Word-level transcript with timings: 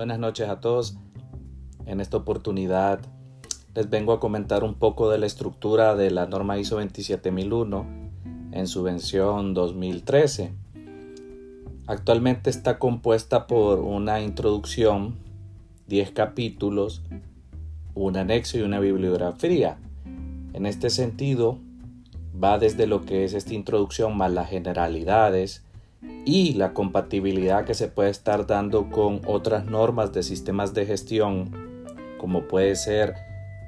Buenas 0.00 0.18
noches 0.18 0.48
a 0.48 0.60
todos. 0.60 0.96
En 1.84 2.00
esta 2.00 2.16
oportunidad 2.16 3.00
les 3.74 3.90
vengo 3.90 4.14
a 4.14 4.18
comentar 4.18 4.64
un 4.64 4.72
poco 4.72 5.10
de 5.10 5.18
la 5.18 5.26
estructura 5.26 5.94
de 5.94 6.10
la 6.10 6.24
norma 6.24 6.56
ISO 6.56 6.80
27001 6.80 7.84
en 8.52 8.66
su 8.66 8.82
versión 8.82 9.52
2013. 9.52 10.54
Actualmente 11.86 12.48
está 12.48 12.78
compuesta 12.78 13.46
por 13.46 13.80
una 13.80 14.22
introducción, 14.22 15.16
10 15.88 16.12
capítulos, 16.12 17.02
un 17.94 18.16
anexo 18.16 18.56
y 18.56 18.62
una 18.62 18.80
bibliografía. 18.80 19.76
En 20.54 20.64
este 20.64 20.88
sentido, 20.88 21.58
va 22.42 22.58
desde 22.58 22.86
lo 22.86 23.04
que 23.04 23.24
es 23.24 23.34
esta 23.34 23.52
introducción 23.52 24.16
más 24.16 24.32
las 24.32 24.48
generalidades, 24.48 25.62
y 26.24 26.54
la 26.54 26.72
compatibilidad 26.72 27.64
que 27.64 27.74
se 27.74 27.88
puede 27.88 28.10
estar 28.10 28.46
dando 28.46 28.90
con 28.90 29.20
otras 29.26 29.66
normas 29.66 30.12
de 30.12 30.22
sistemas 30.22 30.74
de 30.74 30.86
gestión, 30.86 31.50
como 32.18 32.48
puede 32.48 32.76
ser 32.76 33.14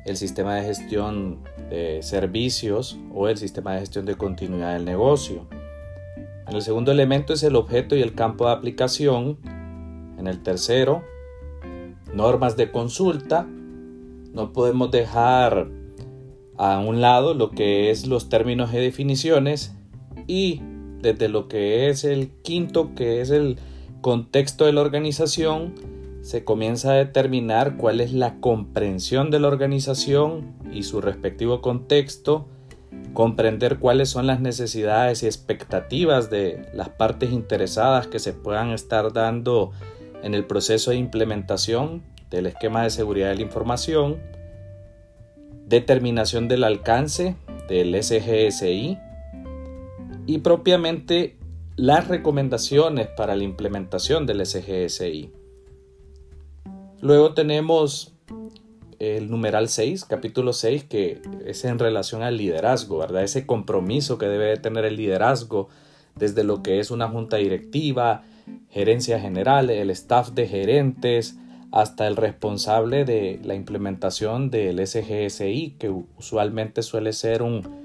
el 0.05 0.16
sistema 0.16 0.57
de 0.57 0.62
gestión 0.62 1.38
de 1.71 2.02
servicios 2.02 2.98
o 3.15 3.29
el 3.29 3.37
sistema 3.37 3.74
de 3.74 3.80
gestión 3.80 4.05
de 4.05 4.16
continuidad 4.16 4.74
del 4.74 4.84
negocio. 4.84 5.47
En 6.47 6.57
el 6.57 6.62
segundo 6.62 6.93
elemento 6.93 7.33
es 7.33 7.43
el 7.45 7.57
objeto 7.57 7.97
y 7.97 8.02
el 8.02 8.15
campo 8.15 8.46
de 8.46 8.52
aplicación. 8.52 9.38
En 10.19 10.27
el 10.27 10.43
tercero, 10.43 11.02
normas 12.12 12.57
de 12.57 12.71
consulta. 12.71 13.46
No 14.33 14.52
podemos 14.52 14.91
dejar 14.91 15.69
a 16.57 16.79
un 16.79 17.01
lado 17.01 17.35
lo 17.35 17.51
que 17.51 17.91
es 17.91 18.07
los 18.07 18.29
términos 18.29 18.73
y 18.73 18.79
definiciones 18.79 19.74
y 20.27 20.60
desde 21.02 21.29
lo 21.29 21.48
que 21.48 21.88
es 21.88 22.05
el 22.05 22.30
quinto, 22.42 22.95
que 22.95 23.20
es 23.20 23.30
el 23.30 23.59
contexto 24.01 24.65
de 24.65 24.73
la 24.73 24.80
organización, 24.80 25.74
se 26.23 26.45
comienza 26.45 26.93
a 26.93 26.96
determinar 26.96 27.77
cuál 27.77 28.01
es 28.01 28.13
la 28.13 28.38
comprensión 28.38 29.30
de 29.30 29.40
la 29.40 29.49
organización 29.49 30.54
y 30.73 30.85
su 30.85 31.01
respectivo 31.01 31.60
contexto, 31.60 32.46
comprender 33.12 33.79
cuáles 33.79 34.09
son 34.09 34.29
las 34.29 34.40
necesidades 34.40 35.23
y 35.23 35.27
expectativas 35.27 36.30
de 36.30 36.65
las 36.73 36.90
partes 36.90 37.32
interesadas 37.32 38.07
que 38.07 38.21
se 38.21 38.32
puedan 38.32 38.71
estar 38.71 39.12
dando 39.12 39.73
en 40.23 40.34
el 40.34 40.45
proceso 40.45 40.93
de 40.93 40.96
implementación 40.99 42.02
del 42.30 42.46
esquema 42.46 42.84
de 42.84 42.90
seguridad 42.90 43.30
de 43.30 43.37
la 43.37 43.43
información, 43.43 44.21
determinación 45.66 46.46
del 46.49 46.65
alcance 46.65 47.34
del 47.68 48.01
SGSI, 48.01 48.99
y 50.26 50.38
propiamente 50.38 51.37
las 51.76 52.09
recomendaciones 52.09 53.09
para 53.09 53.34
la 53.37 53.45
implementación 53.45 54.26
del 54.26 54.45
SGSI. 54.45 55.30
Luego 57.01 57.34
tenemos 57.34 58.15
el 58.98 59.30
numeral 59.30 59.68
6, 59.68 60.04
capítulo 60.04 60.52
6, 60.52 60.84
que 60.84 61.20
es 61.45 61.65
en 61.65 61.78
relación 61.78 62.23
al 62.23 62.37
liderazgo, 62.37 62.98
¿verdad? 62.98 63.24
Ese 63.24 63.46
compromiso 63.46 64.19
que 64.19 64.26
debe 64.26 64.56
tener 64.59 64.84
el 64.84 64.97
liderazgo 64.97 65.69
desde 66.15 66.44
lo 66.44 66.62
que 66.62 66.78
es 66.78 66.91
una 66.93 67.09
junta 67.09 67.38
directiva, 67.38 68.22
gerencia 68.70 69.19
general, 69.19 69.70
el 69.70 69.91
staff 69.91 70.31
de 70.31 70.47
gerentes, 70.47 71.37
hasta 71.72 72.06
el 72.06 72.16
responsable 72.16 73.04
de 73.04 73.41
la 73.43 73.54
implementación 73.54 74.50
del 74.50 74.87
SGSI, 74.87 75.76
que 75.78 75.88
usualmente 76.19 76.82
suele 76.82 77.12
ser 77.12 77.43
un 77.43 77.81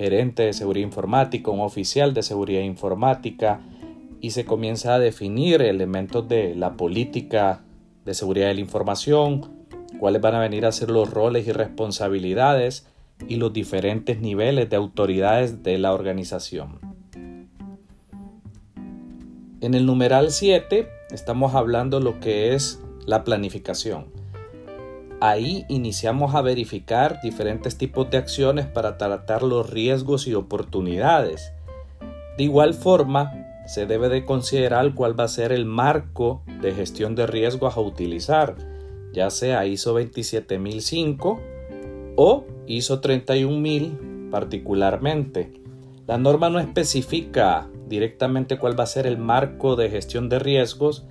gerente 0.00 0.44
de 0.44 0.54
seguridad 0.54 0.86
informática, 0.86 1.50
un 1.50 1.60
oficial 1.60 2.14
de 2.14 2.22
seguridad 2.22 2.62
informática, 2.62 3.60
y 4.22 4.30
se 4.30 4.46
comienza 4.46 4.94
a 4.94 4.98
definir 4.98 5.60
elementos 5.60 6.26
de 6.26 6.54
la 6.54 6.78
política 6.78 7.60
de 8.06 8.14
seguridad 8.14 8.46
de 8.46 8.54
la 8.54 8.60
información, 8.60 9.66
cuáles 9.98 10.22
van 10.22 10.36
a 10.36 10.40
venir 10.40 10.64
a 10.64 10.72
ser 10.72 10.88
los 10.88 11.10
roles 11.10 11.46
y 11.46 11.52
responsabilidades 11.52 12.86
y 13.28 13.36
los 13.36 13.52
diferentes 13.52 14.22
niveles 14.22 14.70
de 14.70 14.76
autoridades 14.76 15.62
de 15.62 15.76
la 15.76 15.92
organización. 15.92 16.80
En 19.60 19.74
el 19.74 19.84
numeral 19.84 20.30
7 20.30 20.88
estamos 21.10 21.54
hablando 21.54 22.00
lo 22.00 22.20
que 22.20 22.54
es 22.54 22.82
la 23.04 23.22
planificación. 23.22 24.19
Ahí 25.20 25.66
iniciamos 25.68 26.34
a 26.34 26.40
verificar 26.40 27.20
diferentes 27.22 27.76
tipos 27.76 28.10
de 28.10 28.16
acciones 28.16 28.66
para 28.66 28.96
tratar 28.96 29.42
los 29.42 29.68
riesgos 29.68 30.26
y 30.26 30.34
oportunidades. 30.34 31.52
De 32.38 32.44
igual 32.44 32.72
forma, 32.72 33.30
se 33.66 33.84
debe 33.84 34.08
de 34.08 34.24
considerar 34.24 34.94
cuál 34.94 35.18
va 35.18 35.24
a 35.24 35.28
ser 35.28 35.52
el 35.52 35.66
marco 35.66 36.42
de 36.62 36.72
gestión 36.72 37.14
de 37.14 37.26
riesgos 37.26 37.76
a 37.76 37.80
utilizar, 37.80 38.56
ya 39.12 39.28
sea 39.28 39.66
ISO 39.66 39.92
27005 39.92 41.40
o 42.16 42.44
ISO 42.66 43.00
31000 43.00 44.28
particularmente. 44.30 45.52
La 46.06 46.16
norma 46.16 46.48
no 46.48 46.58
especifica 46.60 47.68
directamente 47.88 48.58
cuál 48.58 48.78
va 48.78 48.84
a 48.84 48.86
ser 48.86 49.06
el 49.06 49.18
marco 49.18 49.76
de 49.76 49.90
gestión 49.90 50.30
de 50.30 50.38
riesgos, 50.38 51.04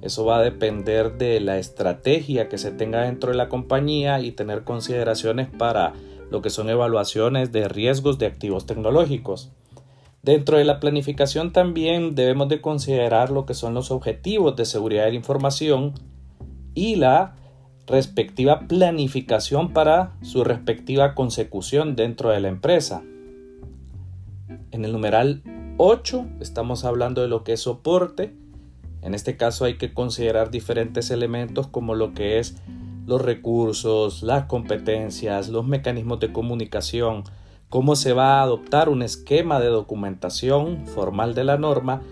eso 0.00 0.24
va 0.24 0.38
a 0.38 0.42
depender 0.42 1.18
de 1.18 1.40
la 1.40 1.58
estrategia 1.58 2.48
que 2.48 2.58
se 2.58 2.70
tenga 2.70 3.02
dentro 3.02 3.30
de 3.30 3.36
la 3.36 3.48
compañía 3.48 4.20
y 4.20 4.32
tener 4.32 4.64
consideraciones 4.64 5.48
para 5.48 5.94
lo 6.30 6.42
que 6.42 6.50
son 6.50 6.70
evaluaciones 6.70 7.52
de 7.52 7.68
riesgos 7.68 8.18
de 8.18 8.26
activos 8.26 8.66
tecnológicos. 8.66 9.50
Dentro 10.22 10.58
de 10.58 10.64
la 10.64 10.80
planificación 10.80 11.52
también 11.52 12.14
debemos 12.14 12.48
de 12.48 12.60
considerar 12.60 13.30
lo 13.30 13.46
que 13.46 13.54
son 13.54 13.74
los 13.74 13.90
objetivos 13.90 14.56
de 14.56 14.64
seguridad 14.64 15.04
de 15.04 15.10
la 15.10 15.16
información 15.16 15.94
y 16.74 16.96
la 16.96 17.34
respectiva 17.86 18.66
planificación 18.68 19.72
para 19.72 20.12
su 20.22 20.44
respectiva 20.44 21.14
consecución 21.14 21.96
dentro 21.96 22.30
de 22.30 22.40
la 22.40 22.48
empresa. 22.48 23.02
En 24.70 24.84
el 24.84 24.92
numeral 24.92 25.42
8 25.78 26.26
estamos 26.40 26.84
hablando 26.84 27.22
de 27.22 27.28
lo 27.28 27.42
que 27.44 27.54
es 27.54 27.60
soporte, 27.60 28.34
en 29.02 29.14
este 29.14 29.36
caso 29.36 29.64
hay 29.64 29.78
que 29.78 29.92
considerar 29.92 30.50
diferentes 30.50 31.10
elementos 31.10 31.66
como 31.66 31.94
lo 31.94 32.14
que 32.14 32.38
es 32.38 32.56
los 33.06 33.22
recursos, 33.22 34.22
las 34.22 34.44
competencias, 34.44 35.48
los 35.48 35.66
mecanismos 35.66 36.20
de 36.20 36.32
comunicación, 36.32 37.24
cómo 37.68 37.96
se 37.96 38.12
va 38.12 38.38
a 38.38 38.42
adoptar 38.42 38.88
un 38.88 39.02
esquema 39.02 39.60
de 39.60 39.68
documentación 39.68 40.86
formal 40.86 41.34
de 41.34 41.44
la 41.44 41.56
norma 41.56 42.02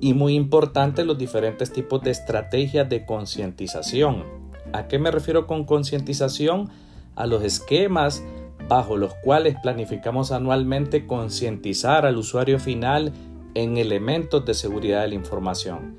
y 0.00 0.14
muy 0.14 0.34
importante 0.34 1.04
los 1.04 1.16
diferentes 1.16 1.72
tipos 1.72 2.02
de 2.02 2.10
estrategias 2.10 2.88
de 2.88 3.06
concientización. 3.06 4.24
¿A 4.72 4.88
qué 4.88 4.98
me 4.98 5.10
refiero 5.10 5.46
con 5.46 5.64
concientización? 5.64 6.70
A 7.14 7.26
los 7.26 7.42
esquemas 7.44 8.22
bajo 8.68 8.96
los 8.96 9.14
cuales 9.22 9.56
planificamos 9.62 10.32
anualmente 10.32 11.06
concientizar 11.06 12.06
al 12.06 12.16
usuario 12.16 12.58
final 12.58 13.12
en 13.54 13.76
elementos 13.76 14.44
de 14.44 14.54
seguridad 14.54 15.02
de 15.02 15.08
la 15.08 15.14
información. 15.14 15.96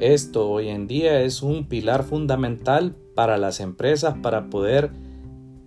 Esto 0.00 0.50
hoy 0.50 0.68
en 0.68 0.86
día 0.86 1.22
es 1.22 1.42
un 1.42 1.68
pilar 1.68 2.04
fundamental 2.04 2.94
para 3.14 3.38
las 3.38 3.60
empresas 3.60 4.16
para 4.22 4.50
poder 4.50 4.90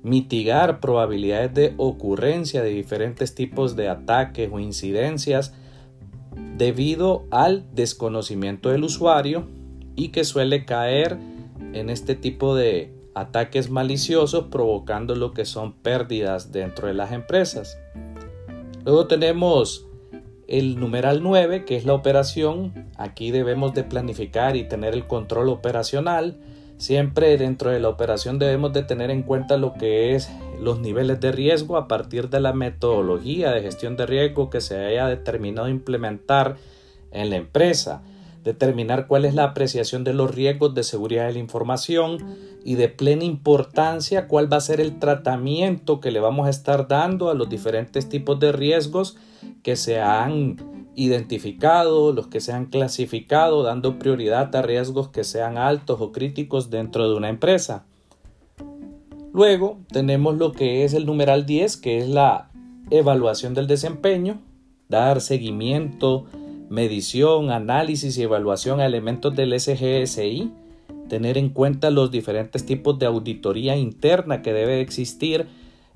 mitigar 0.04 0.80
probabilidades 0.80 1.54
de 1.56 1.74
ocurrencia 1.78 2.62
de 2.62 2.70
diferentes 2.70 3.34
tipos 3.34 3.76
de 3.76 3.90
ataques 3.90 4.50
o 4.52 4.60
incidencias 4.60 5.54
debido 6.58 7.26
al 7.32 7.66
desconocimiento 7.74 8.70
del 8.70 8.84
usuario 8.84 9.48
y 9.96 10.10
que 10.10 10.24
suele 10.24 10.64
caer 10.64 11.18
en 11.74 11.90
este 11.90 12.14
tipo 12.16 12.56
de 12.56 12.94
ataques 13.16 13.72
maliciosos 13.72 14.46
provocando 14.46 15.16
lo 15.16 15.34
que 15.34 15.46
son 15.46 15.74
pérdidas 15.74 16.52
dentro 16.52 16.88
de 16.88 16.94
las 16.94 17.12
empresas. 17.12 17.80
Luego 18.86 19.08
tenemos 19.08 19.89
el 20.50 20.80
numeral 20.80 21.22
9, 21.22 21.64
que 21.64 21.78
es 21.78 21.86
la 21.86 21.94
operación, 21.94 22.90
aquí 22.98 23.30
debemos 23.30 23.76
de 23.76 23.84
planificar 23.84 24.56
y 24.56 24.68
tener 24.68 24.96
el 24.96 25.06
control 25.06 25.50
operacional. 25.50 26.38
Siempre 26.78 27.38
dentro 27.38 27.70
de 27.70 27.80
la 27.80 27.90
operación 27.90 28.40
debemos 28.40 28.74
de 28.74 28.84
tener 28.84 29.12
en 29.12 29.22
cuenta 29.22 29.58
lo 29.58 29.74
que 29.74 30.16
es 30.16 30.30
los 30.60 30.80
niveles 30.80 31.20
de 31.20 31.32
riesgo 31.32 31.78
a 31.78 31.88
partir 31.88 32.30
de 32.30 32.40
la 32.40 32.54
metodología 32.54 33.52
de 33.52 33.62
gestión 33.62 33.96
de 33.96 34.08
riesgo 34.08 34.50
que 34.50 34.60
se 34.60 34.78
haya 34.78 35.08
determinado 35.08 35.70
implementar 35.70 36.56
en 37.12 37.30
la 37.30 37.36
empresa 37.36 38.02
determinar 38.44 39.08
cuál 39.08 39.26
es 39.26 39.34
la 39.34 39.44
apreciación 39.44 40.04
de 40.04 40.14
los 40.14 40.34
riesgos 40.34 40.74
de 40.74 40.84
seguridad 40.84 41.28
de 41.28 41.34
la 41.34 41.40
información 41.40 42.18
y 42.64 42.76
de 42.76 42.90
plena 42.90 43.24
importancia 43.24 44.28
cuál 44.28 44.52
va 44.52 44.58
a 44.58 44.62
ser 44.62 44.80
el 44.80 45.00
tratamiento 45.00 46.00
que 46.00 46.12
le 46.12 46.20
vamos 46.20 46.48
a 46.48 46.50
estar 46.50 46.88
dando 46.88 47.30
a 47.30 47.34
los 47.34 47.50
diferentes 47.50 48.10
tipos 48.10 48.40
de 48.40 48.52
riesgos 48.52 49.18
que 49.64 49.76
se 49.76 50.00
han 50.00 50.58
identificado, 50.96 52.12
los 52.12 52.28
que 52.28 52.42
se 52.42 52.52
han 52.52 52.66
clasificado, 52.66 53.64
dando 53.64 54.00
prioridad 54.00 54.54
a 54.56 54.62
riesgos 54.62 55.10
que 55.10 55.24
sean 55.24 55.58
altos 55.58 56.02
o 56.02 56.12
críticos 56.12 56.70
dentro 56.70 57.10
de 57.10 57.16
una 57.16 57.30
empresa. 57.30 57.86
Luego 59.34 59.80
tenemos 59.92 60.38
lo 60.38 60.52
que 60.52 60.84
es 60.84 60.94
el 60.94 61.06
numeral 61.06 61.46
10, 61.46 61.78
que 61.78 62.00
es 62.00 62.10
la 62.10 62.50
evaluación 62.90 63.54
del 63.54 63.68
desempeño, 63.68 64.40
dar 64.90 65.22
seguimiento, 65.22 66.26
medición, 66.70 67.52
análisis 67.52 68.18
y 68.18 68.24
evaluación 68.24 68.80
a 68.80 68.86
elementos 68.86 69.36
del 69.36 69.60
SGSI 69.60 70.52
tener 71.10 71.38
en 71.38 71.50
cuenta 71.50 71.90
los 71.90 72.12
diferentes 72.12 72.66
tipos 72.66 72.98
de 73.00 73.08
auditoría 73.08 73.76
interna 73.76 74.42
que 74.42 74.54
debe 74.54 74.80
existir 74.80 75.48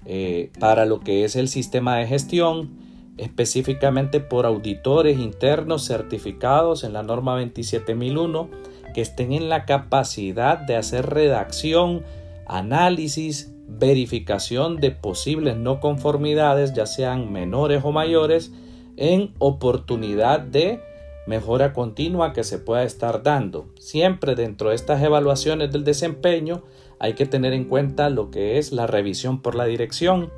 eh, 0.06 0.52
para 0.60 0.86
lo 0.86 1.00
que 1.00 1.24
es 1.24 1.38
el 1.38 1.48
sistema 1.48 1.98
de 1.98 2.08
gestión, 2.08 2.72
específicamente 3.18 4.20
por 4.20 4.46
auditores 4.46 5.20
internos 5.20 5.86
certificados 5.88 6.84
en 6.84 6.92
la 6.92 7.04
norma 7.04 7.36
27001 7.36 8.50
que 8.94 9.02
estén 9.02 9.32
en 9.34 9.50
la 9.50 9.66
capacidad 9.66 10.58
de 10.58 10.76
hacer 10.76 11.08
redacción, 11.10 12.04
análisis, 12.48 13.54
verificación 13.68 14.78
de 14.78 14.92
posibles 14.92 15.58
no 15.58 15.80
conformidades, 15.80 16.74
ya 16.74 16.86
sean 16.86 17.32
menores 17.32 17.82
o 17.84 17.92
mayores, 17.92 18.52
en 18.98 19.34
oportunidad 19.40 20.40
de 20.40 20.82
mejora 21.26 21.74
continua 21.74 22.34
que 22.34 22.44
se 22.44 22.60
pueda 22.60 22.84
estar 22.84 23.24
dando. 23.24 23.68
Siempre 23.80 24.36
dentro 24.36 24.70
de 24.70 24.76
estas 24.76 25.02
evaluaciones 25.02 25.72
del 25.72 25.84
desempeño 25.84 26.64
hay 27.00 27.14
que 27.14 27.26
tener 27.26 27.54
en 27.54 27.66
cuenta 27.66 28.10
lo 28.10 28.30
que 28.30 28.58
es 28.58 28.72
la 28.72 28.88
revisión 28.88 29.42
por 29.42 29.56
la 29.56 29.66
dirección. 29.66 30.32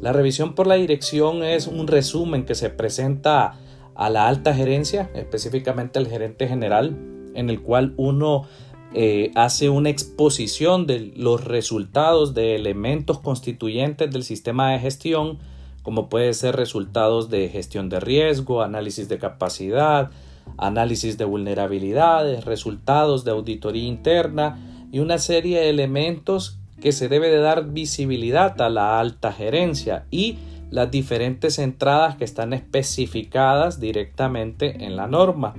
La 0.00 0.12
revisión 0.12 0.54
por 0.54 0.66
la 0.66 0.74
dirección 0.74 1.42
es 1.42 1.66
un 1.66 1.86
resumen 1.86 2.44
que 2.44 2.54
se 2.54 2.70
presenta 2.70 3.58
a 3.94 4.10
la 4.10 4.28
alta 4.28 4.54
gerencia, 4.54 5.10
específicamente 5.14 5.98
al 5.98 6.06
gerente 6.06 6.46
general, 6.46 6.96
en 7.34 7.50
el 7.50 7.62
cual 7.62 7.94
uno 7.96 8.46
eh, 8.94 9.30
hace 9.34 9.68
una 9.68 9.90
exposición 9.90 10.86
de 10.86 11.12
los 11.16 11.44
resultados 11.44 12.34
de 12.34 12.54
elementos 12.54 13.18
constituyentes 13.20 14.10
del 14.10 14.22
sistema 14.22 14.72
de 14.72 14.78
gestión, 14.78 15.38
como 15.86 16.08
puede 16.08 16.34
ser 16.34 16.56
resultados 16.56 17.30
de 17.30 17.48
gestión 17.48 17.88
de 17.88 18.00
riesgo, 18.00 18.60
análisis 18.60 19.08
de 19.08 19.18
capacidad, 19.18 20.10
análisis 20.58 21.16
de 21.16 21.24
vulnerabilidades, 21.24 22.44
resultados 22.44 23.24
de 23.24 23.30
auditoría 23.30 23.86
interna 23.86 24.58
y 24.90 24.98
una 24.98 25.18
serie 25.18 25.60
de 25.60 25.70
elementos 25.70 26.58
que 26.80 26.90
se 26.90 27.08
debe 27.08 27.30
de 27.30 27.38
dar 27.38 27.68
visibilidad 27.68 28.60
a 28.60 28.68
la 28.68 28.98
alta 28.98 29.30
gerencia 29.30 30.06
y 30.10 30.38
las 30.72 30.90
diferentes 30.90 31.60
entradas 31.60 32.16
que 32.16 32.24
están 32.24 32.52
especificadas 32.52 33.78
directamente 33.78 34.84
en 34.86 34.96
la 34.96 35.06
norma. 35.06 35.54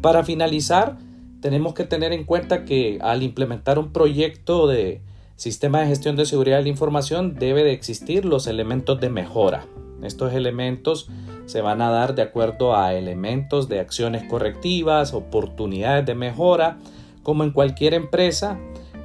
Para 0.00 0.22
finalizar, 0.22 0.98
tenemos 1.40 1.74
que 1.74 1.82
tener 1.82 2.12
en 2.12 2.22
cuenta 2.22 2.64
que 2.64 3.00
al 3.02 3.24
implementar 3.24 3.80
un 3.80 3.92
proyecto 3.92 4.68
de 4.68 5.00
sistema 5.38 5.80
de 5.80 5.86
gestión 5.86 6.16
de 6.16 6.26
seguridad 6.26 6.56
de 6.56 6.64
la 6.64 6.68
información 6.68 7.36
debe 7.36 7.62
de 7.62 7.72
existir 7.72 8.24
los 8.24 8.48
elementos 8.48 9.00
de 9.00 9.08
mejora. 9.08 9.66
Estos 10.02 10.32
elementos 10.32 11.08
se 11.46 11.60
van 11.60 11.80
a 11.80 11.90
dar 11.90 12.16
de 12.16 12.22
acuerdo 12.22 12.76
a 12.76 12.94
elementos 12.94 13.68
de 13.68 13.78
acciones 13.78 14.24
correctivas, 14.24 15.14
oportunidades 15.14 16.04
de 16.06 16.16
mejora, 16.16 16.78
como 17.22 17.44
en 17.44 17.52
cualquier 17.52 17.94
empresa. 17.94 18.58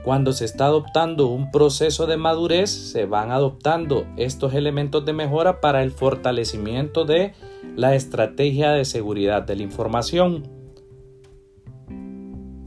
Cuando 0.04 0.34
se 0.34 0.46
está 0.46 0.66
adoptando 0.66 1.28
un 1.28 1.52
proceso 1.52 2.08
de 2.08 2.18
madurez, 2.18 2.70
se 2.70 3.06
van 3.06 3.32
adoptando 3.32 4.06
estos 4.18 4.56
elementos 4.56 5.06
de 5.06 5.14
mejora 5.14 5.62
para 5.62 5.84
el 5.84 5.92
fortalecimiento 5.92 7.06
de 7.06 7.34
la 7.76 7.96
estrategia 7.96 8.72
de 8.72 8.86
seguridad 8.86 9.44
de 9.44 9.56
la 9.56 9.64
información. 9.64 10.53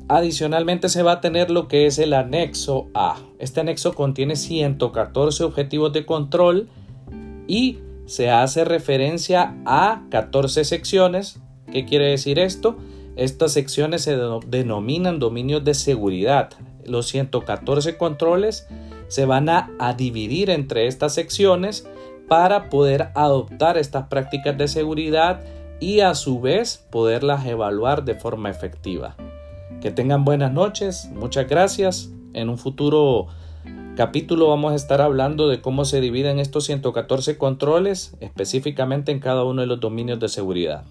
Adicionalmente 0.09 0.89
se 0.89 1.03
va 1.03 1.13
a 1.13 1.21
tener 1.21 1.51
lo 1.51 1.67
que 1.67 1.87
es 1.87 1.99
el 1.99 2.13
anexo 2.13 2.89
A. 2.95 3.19
Este 3.41 3.61
anexo 3.61 3.93
contiene 3.95 4.37
114 4.37 5.43
objetivos 5.43 5.93
de 5.93 6.07
control 6.07 6.69
y 7.49 7.79
se 8.07 8.31
hace 8.31 8.65
referencia 8.65 9.57
a 9.67 10.05
14 10.11 10.65
secciones. 10.65 11.41
¿Qué 11.73 11.85
quiere 11.87 12.07
decir 12.07 12.39
esto? 12.39 12.77
Estas 13.17 13.53
secciones 13.53 14.03
se 14.03 14.17
denominan 14.47 15.19
dominios 15.19 15.65
de 15.65 15.75
seguridad. 15.75 16.51
Los 16.85 17.09
114 17.09 17.97
controles 17.97 18.69
se 19.09 19.25
van 19.25 19.49
a, 19.49 19.73
a 19.81 19.95
dividir 19.95 20.51
entre 20.51 20.87
estas 20.87 21.15
secciones 21.15 21.89
para 22.29 22.69
poder 22.71 23.09
adoptar 23.17 23.77
estas 23.77 24.07
prácticas 24.07 24.57
de 24.57 24.69
seguridad 24.69 25.43
y 25.81 26.01
a 26.01 26.15
su 26.15 26.41
vez 26.41 26.87
poderlas 26.91 27.45
evaluar 27.47 28.05
de 28.05 28.15
forma 28.15 28.51
efectiva. 28.51 29.17
Que 29.81 29.91
tengan 29.91 30.25
buenas 30.25 30.53
noches, 30.53 31.11
muchas 31.15 31.49
gracias. 31.49 32.11
En 32.33 32.49
un 32.49 32.59
futuro 32.59 33.29
capítulo 33.97 34.49
vamos 34.49 34.73
a 34.73 34.75
estar 34.77 35.01
hablando 35.01 35.49
de 35.49 35.61
cómo 35.61 35.85
se 35.85 36.01
dividen 36.01 36.39
estos 36.39 36.65
114 36.65 37.39
controles 37.39 38.17
específicamente 38.21 39.13
en 39.13 39.21
cada 39.21 39.45
uno 39.45 39.63
de 39.63 39.67
los 39.67 39.81
dominios 39.81 40.21
de 40.21 40.29
seguridad. 40.29 40.85